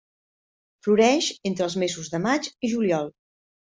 [0.87, 3.13] Floreix entre els mesos de maig i juliol.